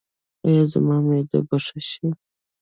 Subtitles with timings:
[0.45, 2.07] ایا زما معده به ښه شي؟